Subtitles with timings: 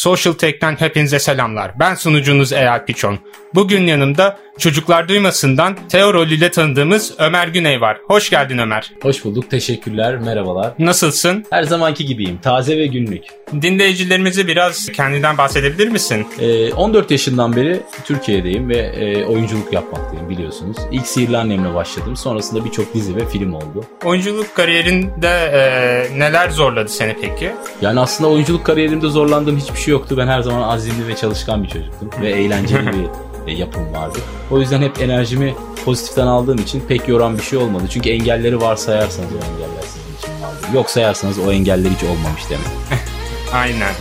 [0.00, 1.72] Social Tech'ten hepinize selamlar.
[1.78, 3.18] Ben sunucunuz Eyal Piçon.
[3.54, 7.98] Bugün yanımda Çocuklar Duymasından Teo rolüyle tanıdığımız Ömer Güney var.
[8.06, 8.92] Hoş geldin Ömer.
[9.02, 10.72] Hoş bulduk, teşekkürler, merhabalar.
[10.78, 11.44] Nasılsın?
[11.50, 13.22] Her zamanki gibiyim, taze ve günlük.
[13.62, 16.26] Dinleyicilerimize biraz kendinden bahsedebilir misin?
[16.40, 20.76] Ee, 14 yaşından beri Türkiye'deyim ve e, oyunculuk yapmaktayım biliyorsunuz.
[20.92, 23.84] İlk Sihirli Annem'le başladım, sonrasında birçok dizi ve film oldu.
[24.04, 27.52] Oyunculuk kariyerinde e, neler zorladı seni peki?
[27.82, 30.14] Yani aslında oyunculuk kariyerimde zorlandığım hiçbir şey yoktu.
[30.18, 34.18] Ben her zaman azimli ve çalışkan bir çocuktum ve eğlenceli bir e, yapım vardı.
[34.50, 35.54] O yüzden hep enerjimi
[35.84, 37.84] pozitiften aldığım için pek yoran bir şey olmadı.
[37.90, 40.76] Çünkü engelleri varsayarsanız o engeller sizin için vardı.
[40.76, 43.00] Yok sayarsanız o engeller hiç olmamış demek.
[43.52, 43.94] Aynen.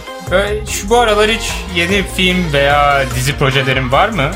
[0.65, 4.31] Şu bu aralar hiç yeni film veya dizi projelerin var mı?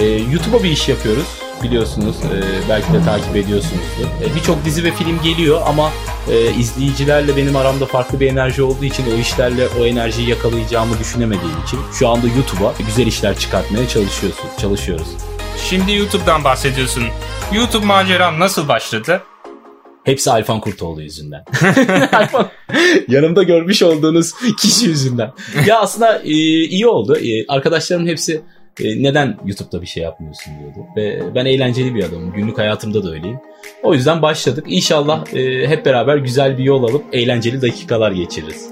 [0.00, 2.16] Ee, YouTube'a bir iş yapıyoruz biliyorsunuz.
[2.24, 4.04] Ee, belki de takip ediyorsunuzdur.
[4.22, 5.90] Ee, Birçok dizi ve film geliyor ama
[6.30, 11.62] e, izleyicilerle benim aramda farklı bir enerji olduğu için o işlerle o enerjiyi yakalayacağımı düşünemediğim
[11.66, 15.08] için şu anda YouTube'a güzel işler çıkartmaya çalışıyorsun, çalışıyoruz.
[15.68, 17.04] Şimdi YouTube'dan bahsediyorsun.
[17.52, 19.22] YouTube maceran nasıl başladı?
[20.04, 21.44] Hepsi Alfan Kurtoğlu yüzünden.
[22.12, 22.50] Alfan,
[23.08, 25.32] yanımda görmüş olduğunuz kişi yüzünden.
[25.66, 26.32] Ya aslında e,
[26.64, 27.16] iyi oldu.
[27.16, 28.42] E, arkadaşlarımın hepsi
[28.80, 30.78] e, neden YouTube'da bir şey yapmıyorsun diyordu.
[30.96, 32.32] Ve ben eğlenceli bir adamım.
[32.32, 33.38] Günlük hayatımda da öyleyim.
[33.82, 34.64] O yüzden başladık.
[34.68, 38.70] İnşallah e, hep beraber güzel bir yol alıp eğlenceli dakikalar geçiririz.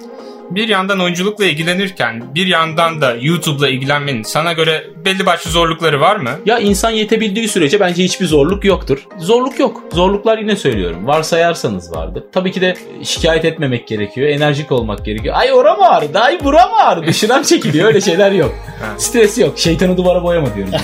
[0.54, 6.16] Bir yandan oyunculukla ilgilenirken bir yandan da YouTube'la ilgilenmenin sana göre belli başlı zorlukları var
[6.16, 6.30] mı?
[6.46, 9.06] Ya insan yetebildiği sürece bence hiçbir zorluk yoktur.
[9.18, 9.82] Zorluk yok.
[9.92, 11.06] Zorluklar yine söylüyorum.
[11.06, 12.24] Varsayarsanız vardır.
[12.32, 14.28] Tabii ki de şikayet etmemek gerekiyor.
[14.28, 15.34] Enerjik olmak gerekiyor.
[15.38, 17.14] Ay oram ağrıdı, ay buram ağrıdı.
[17.14, 17.88] Şınav çekiliyor.
[17.88, 18.54] Öyle şeyler yok.
[18.98, 19.58] Stres yok.
[19.58, 20.74] Şeytanı duvara boyama diyoruz.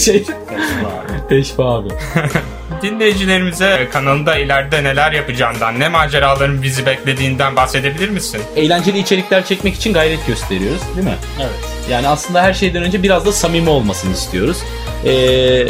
[0.04, 0.34] Şeytan...
[1.28, 1.88] Teşfa abi.
[2.82, 8.40] Dinleyicilerimize kanalında ileride neler yapacağından, ne maceraların bizi beklediğinden bahsedebilir misin?
[8.56, 10.80] Eğlenceli içerikler çekmek için gayret gösteriyoruz.
[10.96, 11.16] Değil mi?
[11.40, 11.50] Evet.
[11.90, 14.56] Yani aslında her şeyden önce biraz da samimi olmasını istiyoruz.
[15.06, 15.66] Ee,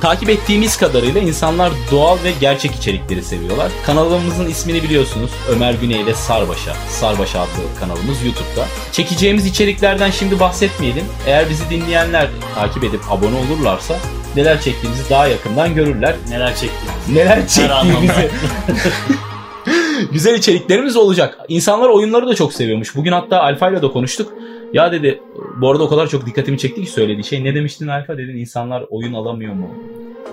[0.00, 3.70] takip ettiğimiz kadarıyla insanlar doğal ve gerçek içerikleri seviyorlar.
[3.86, 5.30] Kanalımızın ismini biliyorsunuz.
[5.50, 6.76] Ömer Güney ile Sarbaşa.
[6.88, 8.66] Sarbaşa adlı kanalımız YouTube'da.
[8.92, 11.04] Çekeceğimiz içeriklerden şimdi bahsetmeyelim.
[11.26, 13.96] Eğer bizi dinleyenler takip edip abone olurlarsa
[14.38, 16.14] neler çektiğimizi daha yakından görürler.
[16.30, 17.08] Neler çektiğimiz.
[17.12, 18.30] Neler çektiğimizi.
[20.12, 21.38] Güzel içeriklerimiz olacak.
[21.48, 22.96] İnsanlar oyunları da çok seviyormuş.
[22.96, 24.32] Bugün hatta Alfa ile de konuştuk.
[24.72, 25.20] Ya dedi
[25.60, 27.44] bu arada o kadar çok dikkatimi çekti ki söylediği şey.
[27.44, 29.70] Ne demiştin Alfa dedin insanlar oyun alamıyor mu?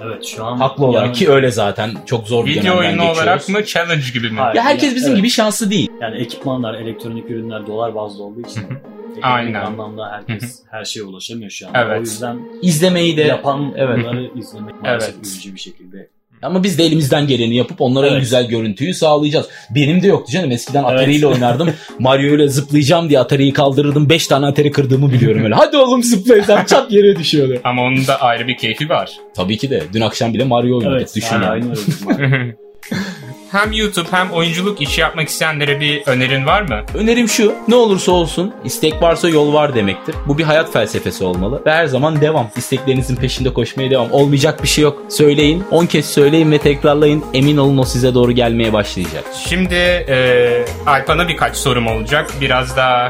[0.04, 3.18] Evet şu an Haklı olarak yani- ki öyle zaten çok zor bir Video oyunu geçiyoruz.
[3.20, 4.40] olarak mı, challenge gibi mi?
[4.40, 4.56] Hayır.
[4.56, 5.18] Ya herkes Ya, bizim evet.
[5.18, 5.90] gibi şanslı değil.
[6.02, 8.64] Yani ekipmanlar, elektronik ürünler dolar bazlı olduğu için
[9.18, 9.66] ekonomik Aynen.
[9.66, 11.72] anlamda herkes her şeye ulaşamıyor şu an.
[11.76, 11.98] Evet.
[11.98, 15.26] O yüzden İzlemeyi de yapanları izlemek maalesef Evet.
[15.26, 16.09] üzücü bir şekilde.
[16.42, 18.22] ama biz de elimizden geleni yapıp onlara en Evet.
[18.22, 19.50] güzel görüntüyü sağlayacağız.
[19.76, 20.52] Benim de yoktu canım.
[20.52, 20.92] Eskiden Evet.
[20.94, 21.70] Atari ile oynardım.
[22.00, 24.09] Mario ile zıplayacağım diye Atari'yi kaldırırdım.
[24.09, 25.56] 5 tane Atari kırdığımı biliyorum öyle.
[25.56, 26.66] Hadi oğlum zıplayacağım.
[26.66, 27.59] Çat yere düşüyordu.
[27.64, 29.12] Ama onun da ayrı bir keyfi var.
[29.36, 29.84] Tabii ki de.
[29.94, 30.97] Dün akşam bile Mario oynadık.
[31.00, 31.16] Evet.
[31.16, 32.56] Düşün yani öyle abi.
[33.56, 36.82] hem YouTube hem oyunculuk işi yapmak isteyenlere bir önerin var mı?
[36.94, 40.16] Önerim şu, ne olursa olsun istek varsa yol var demektir.
[40.28, 42.50] Bu bir hayat felsefesi olmalı ve her zaman devam.
[42.56, 44.12] İsteklerinizin peşinde koşmaya devam.
[44.12, 45.02] Olmayacak bir şey yok.
[45.10, 47.26] Söyleyin, 10 kez söyleyin ve tekrarlayın.
[47.34, 49.24] Emin olun o size doğru gelmeye başlayacak.
[49.50, 52.30] Şimdi e, Alpan'a birkaç sorum olacak.
[52.42, 53.08] Biraz daha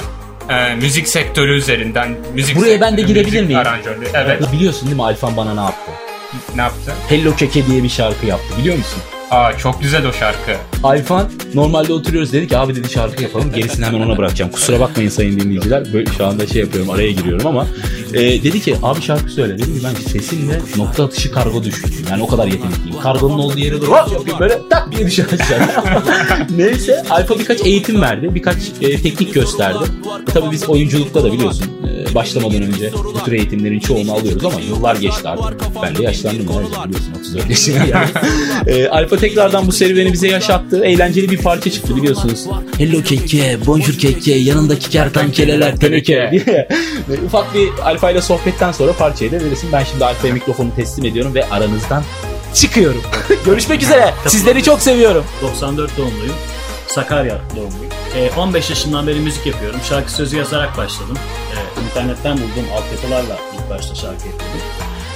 [0.50, 2.18] e, müzik sektörü üzerinden.
[2.34, 3.60] Müzik Buraya ben de sektörü, girebilir miyim?
[3.60, 4.08] Aranjörlüğü.
[4.14, 4.54] Evet.
[4.54, 5.92] Biliyorsun değil mi Alfan bana ne yaptı?
[6.56, 6.94] Ne yaptı?
[7.10, 9.02] Hello Keke diye bir şarkı yaptı biliyor musun?
[9.36, 10.52] Aa çok güzel o şarkı.
[10.84, 14.52] Alfan normalde oturuyoruz dedik ki abi dedi şarkı yapalım gerisini hemen ona bırakacağım.
[14.52, 17.68] Kusura bakmayın sayın dinleyiciler böyle şu anda şey yapıyorum araya giriyorum ama
[18.16, 22.24] e, dedi ki abi şarkı söyle dedim ki ben sesimle nokta atışı kargo düşürdüm yani
[22.24, 23.00] o kadar yetenekliyim.
[23.04, 25.68] Kargonun olduğu yere doğru yapayım böyle tak diye düşer aşağı.
[26.58, 29.84] Neyse Alfa birkaç eğitim verdi birkaç e, teknik gösterdi.
[30.22, 34.60] E, tabii biz oyunculukta da biliyorsun e, başlamadan önce bu tür eğitimlerin çoğunu alıyoruz ama
[34.60, 35.62] yıllar geçti artık.
[35.84, 38.16] Ben de yaşlandım ya biliyorsun 34 yaşına geldim.
[38.68, 40.86] E, Alfa tekrardan bu serüveni bize yaşattı.
[40.86, 42.46] Eğlenceli bir parça çıktı biliyorsunuz.
[42.78, 46.68] Hello keke, bonjour keke, yanındaki kertenkeleler teneke diye.
[47.26, 49.70] Ufak bir Alfa ile sohbetten sonra parçayı da verirsin.
[49.72, 52.04] Ben şimdi Alfa'ya mikrofonu teslim ediyorum ve aranızdan
[52.54, 53.02] çıkıyorum.
[53.46, 54.14] Görüşmek üzere.
[54.28, 55.26] Sizleri çok seviyorum.
[55.42, 56.36] 94 doğumluyum.
[56.88, 57.92] Sakarya doğumluyum.
[58.16, 59.80] Ee, 15 yaşından beri müzik yapıyorum.
[59.90, 61.18] Şarkı sözü yazarak başladım.
[61.54, 64.62] Ee, internetten bulduğum altyapılarla ilk başta şarkı yapıyordum.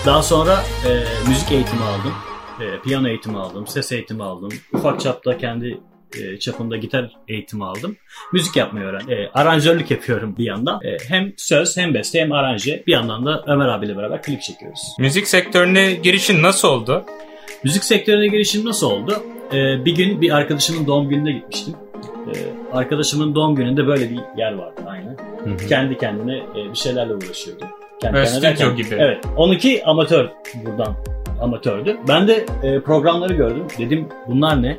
[0.06, 0.89] Daha sonra e,
[1.30, 2.13] müzik eğitimi aldım.
[2.62, 3.68] E, piyano eğitimi aldım.
[3.68, 4.50] Ses eğitimi aldım.
[4.74, 5.80] Ufak çapta kendi
[6.17, 7.97] e, çapında gitar eğitimi aldım.
[8.33, 9.11] Müzik yapmayı öğrendim.
[9.11, 10.79] E, aranjörlük yapıyorum bir yandan.
[10.83, 12.83] E, hem söz hem beste hem aranje.
[12.88, 14.81] Bir yandan da Ömer abiyle beraber klip çekiyoruz.
[15.00, 17.06] Müzik sektörüne girişin nasıl oldu?
[17.63, 19.23] Müzik sektörüne girişim nasıl oldu?
[19.53, 21.73] Ee, bir gün bir arkadaşımın doğum gününe gitmiştim.
[22.27, 25.17] Ee, arkadaşımın doğum gününde böyle bir yer vardı aynı.
[25.44, 25.67] Hı hı.
[25.69, 27.65] Kendi kendine e, bir şeylerle uğraşıyordu.
[28.01, 28.95] Kendi kendine stüdyo gibi.
[29.00, 29.25] Evet.
[29.38, 30.29] Onunki amatör
[30.65, 30.95] buradan
[31.41, 31.97] amatördü.
[32.07, 33.63] Ben de e, programları gördüm.
[33.77, 34.77] Dedim bunlar ne?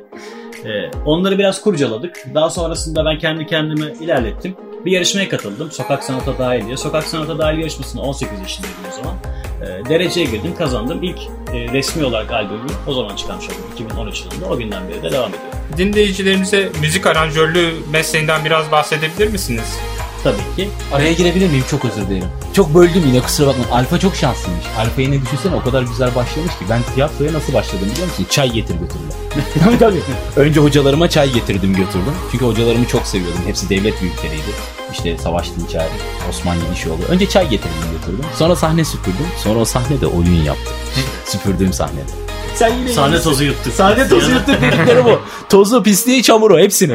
[0.64, 2.24] E, onları biraz kurcaladık.
[2.34, 4.56] Daha sonrasında ben kendi kendime ilerlettim.
[4.84, 5.70] Bir yarışmaya katıldım.
[5.70, 6.76] Sokak Sanata Dahil diye.
[6.76, 9.16] Sokak Sanata Dahil yarışmasında 18 yaşındaydım o zaman.
[9.62, 11.02] E, dereceye girdim, kazandım.
[11.02, 11.18] İlk
[11.54, 14.46] e, resmi olarak albümü o zaman çıkarmış oldum 2013 yılında.
[14.46, 15.52] O günden beri de devam ediyor.
[15.76, 19.78] Dinleyicilerimize müzik aranjörlüğü mesleğinden biraz bahsedebilir misiniz?
[20.24, 20.70] Tabii ki.
[20.92, 21.64] Araya girebilir miyim?
[21.70, 22.28] Çok özür dilerim.
[22.52, 23.70] Çok böldüm yine kusura bakmayın.
[23.70, 24.64] Alfa çok şanslıymış.
[24.78, 26.64] Alfa'yı ne düşünsene o kadar güzel başlamış ki.
[26.70, 28.26] Ben tiyatroya nasıl başladım biliyor musun?
[28.30, 29.78] Çay getir götürdüm.
[29.78, 30.00] tabii.
[30.36, 32.14] Önce hocalarıma çay getirdim götürdüm.
[32.32, 33.40] Çünkü hocalarımı çok seviyordum.
[33.46, 34.50] Hepsi devlet büyükleriydi.
[34.92, 35.86] İşte Savaş Dinçer,
[36.30, 37.02] Osman Yenişoğlu.
[37.08, 38.24] Önce çay getirdim götürdüm.
[38.36, 39.26] Sonra sahne süpürdüm.
[39.38, 40.74] Sonra o sahnede oyun yaptım.
[41.24, 42.10] Süpürdüğüm sahnede.
[42.54, 43.72] Sen yine Sahne tozu yuttuk.
[43.72, 45.20] Sahne tozu yuttuk dedikleri bu.
[45.48, 46.92] Tozu, pisliği, çamuru hepsini.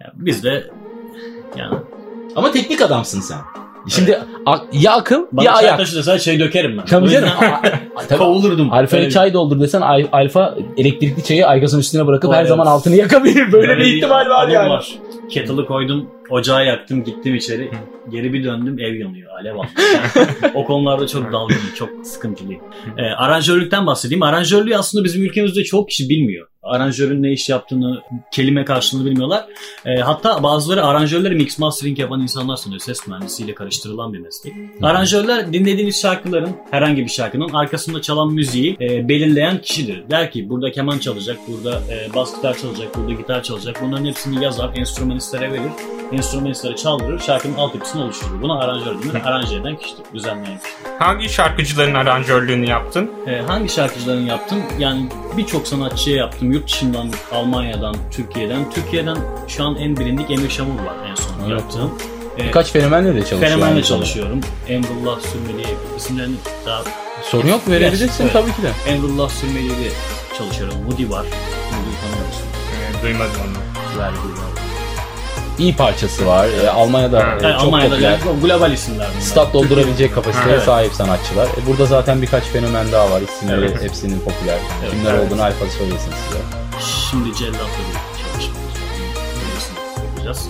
[0.00, 0.70] Yani biz de
[1.56, 1.74] yani
[2.36, 3.38] Ama teknik adamsın sen.
[3.88, 5.78] Şimdi a- ya akıl bana ya çay ayak.
[5.78, 6.84] taşı desen şey dökerim ben.
[6.84, 7.28] Tabii canım.
[8.18, 8.72] Kovulurdum.
[8.72, 12.48] Alfa'ya bir- çay doldur desen Al- Alfa elektrikli çayı aygazın üstüne bırakıp O her evet.
[12.48, 13.52] zaman altını yakabilir.
[13.52, 14.80] Böyle bir Böyle ihtimal var yani.
[15.30, 17.70] Kettle'ı koydum, ocağı yaktım, gittim içeri.
[18.10, 19.68] Geri bir döndüm, ev yanıyor, alev aldı.
[20.54, 22.62] o konularda çok dalgınım, çok sıkıntılıyım.
[22.98, 24.22] Ee, aranjörlükten bahsedeyim.
[24.22, 26.46] Aranjörlüğü aslında bizim ülkemizde çok kişi bilmiyor.
[26.64, 28.02] Aranjörün ne iş yaptığını,
[28.32, 29.46] kelime karşılığını bilmiyorlar.
[29.86, 32.80] Ee, hatta bazıları aranjörleri mix mastering yapan insanlar sanıyor.
[32.80, 34.54] Ses mühendisiyle karıştırılan bir meslek.
[34.82, 40.04] Aranjörler dinlediğiniz şarkıların, herhangi bir şarkının arkasında çalan müziği e, belirleyen kişidir.
[40.10, 43.76] Der ki burada keman çalacak, burada e, bas gitar çalacak, burada gitar çalacak.
[43.82, 45.72] Bunların hepsini yazar, enstrümanistlere verir.
[46.12, 48.42] Enstrümanistlere çaldırır, şarkının altyapısını oluşturur.
[48.42, 49.24] Buna aranjör denir.
[49.24, 50.90] Aranje eden kişidir, düzenleyen kişidir.
[50.98, 53.10] Hangi şarkıcıların aranjörlüğünü yaptın?
[53.26, 54.58] E, hangi şarkıcıların yaptım?
[54.78, 56.52] Yani birçok sanatçıya yaptım.
[56.54, 58.70] Yurt dışından, Almanya'dan, Türkiye'den.
[58.70, 59.16] Türkiye'den
[59.48, 61.60] şu an en bilindik Emir Şamur var en son Evet.
[61.60, 61.90] yaptığım.
[62.38, 63.40] E, Birkaç fenomenle de çalışıyor.
[63.42, 64.40] Fenomenle çalışıyorum.
[64.68, 65.66] Emrullah Sürmeli
[65.96, 66.36] isimlerini
[66.66, 66.82] daha
[67.22, 68.32] Sorun yok verebilirsin Evet.
[68.32, 68.90] tabii ki de.
[68.92, 69.70] Emrullah Sürmeli
[70.38, 70.76] çalışıyorum.
[70.88, 71.24] Woody var.
[71.70, 72.46] Woody'yi tanıyor musun?
[73.00, 73.98] Ee, duymadım onu.
[73.98, 74.53] Verdi var.
[75.58, 76.46] İyi parçası var.
[76.64, 78.10] E, Almanya'da e, Yani çok Almanya'da popüler.
[78.10, 79.20] yani global isimler bunlar.
[79.20, 80.64] Stat doldurabilecek kapasiteye Evet.
[80.64, 81.46] sahip sanatçılar.
[81.46, 83.20] E, burada zaten birkaç fenomen daha var.
[83.20, 83.82] İsimleri Evet.
[83.82, 84.58] hepsinin popüler.
[84.82, 84.90] Evet.
[84.92, 85.26] Kimler Evet.
[85.26, 86.40] olduğunu Alfa söylesin size.
[87.10, 90.04] Şimdi Cellat'la bir çalışmamız var.
[90.10, 90.48] Yapacağız.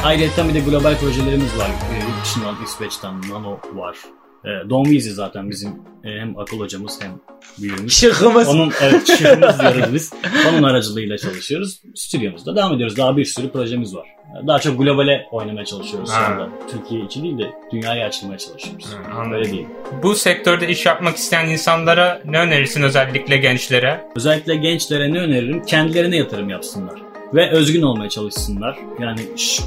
[0.00, 1.66] Ee, ayrıca bir de global projelerimiz var.
[1.92, 3.96] Ee, Yurt dışından, Nano var.
[4.44, 5.70] Ee, Don Weezy zaten bizim
[6.04, 7.10] e, hem akıl hocamız hem
[7.62, 7.92] büyüğümüz.
[8.00, 8.48] Şıkkımız.
[8.48, 10.12] Onun evet şıkkımız diyoruz biz.
[10.50, 11.80] Onun aracılığıyla çalışıyoruz.
[11.94, 12.96] Stüdyomuzda devam ediyoruz.
[12.96, 14.08] Daha bir sürü projemiz var.
[14.46, 16.24] Daha çok globale oynamaya çalışıyoruz şu Ha.
[16.24, 16.48] anda.
[16.70, 18.86] Türkiye için değil de dünyaya açılmaya çalışıyoruz.
[18.86, 19.32] Ha, anladım.
[19.32, 19.66] Öyle değil.
[20.02, 24.04] Bu sektörde iş yapmak isteyen insanlara ne önerirsin özellikle gençlere?
[24.16, 25.62] Özellikle gençlere ne öneririm?
[25.62, 27.03] Kendilerine yatırım yapsınlar.
[27.34, 28.78] Ve özgün olmaya çalışsınlar.
[29.00, 29.20] Yani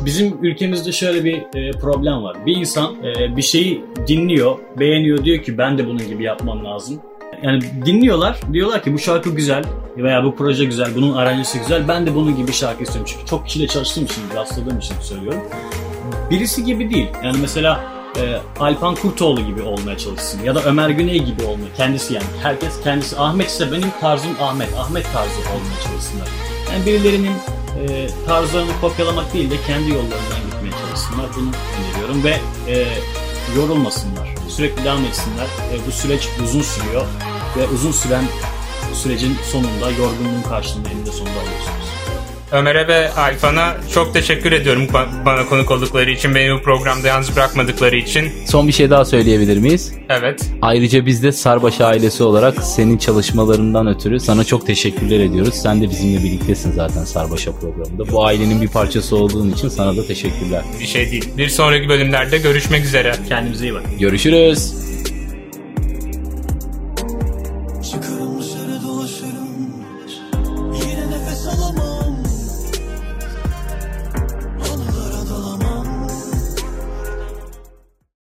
[0.05, 2.45] bizim ülkemizde şöyle bir e, problem var.
[2.45, 7.01] Bir insan e, bir şeyi dinliyor, beğeniyor, diyor ki ben de bunun gibi yapmam lazım.
[7.43, 9.63] Yani dinliyorlar, diyorlar ki bu şarkı güzel
[9.97, 13.11] veya bu proje güzel, bunun aranjesi güzel, ben de bunun gibi şarkı istiyorum.
[13.13, 15.41] Çünkü çok kişiyle çalıştığım için, rastladığım için söylüyorum.
[16.31, 17.07] Birisi gibi değil.
[17.23, 17.83] Yani mesela
[18.21, 22.81] e, Alpan Kurtoğlu gibi olmaya çalışsın ya da Ömer Güney gibi olmaya kendisi yani herkes
[22.83, 26.27] kendisi Ahmet ise benim tarzım Ahmet Ahmet tarzı olmaya çalışsınlar.
[26.73, 27.31] Yani birilerinin
[27.81, 31.25] e, tarzlarını kopyalamak değil de kendi yollarından gitmeye çalışsınlar.
[31.35, 32.87] Bunu öneriyorum ve e,
[33.55, 34.35] yorulmasınlar.
[34.47, 35.47] Sürekli devam etsinler.
[35.73, 37.05] E, bu süreç uzun sürüyor
[37.57, 38.23] ve uzun süren
[38.93, 41.86] sürecin sonunda yorgunluğun karşılığında eninde sonunda alıyorsunuz.
[42.51, 47.35] Ömer'e ve Alfan'a çok teşekkür ediyorum ba- bana konuk oldukları için, beni bu programda yalnız
[47.35, 48.31] bırakmadıkları için.
[48.45, 49.93] Son bir şey daha söyleyebilir miyiz?
[50.09, 50.49] Evet.
[50.61, 55.53] Ayrıca biz de Sarbaş ailesi olarak senin çalışmalarından ötürü sana çok teşekkürler ediyoruz.
[55.53, 58.11] Sen de bizimle birliktesin zaten Sarbaşa programında.
[58.11, 60.61] Bu ailenin bir parçası olduğun için sana da teşekkürler.
[60.79, 61.29] Bir şey değil.
[61.37, 63.11] Bir sonraki bölümlerde görüşmek üzere.
[63.29, 63.97] Kendinize iyi bakın.
[63.99, 64.86] Görüşürüz.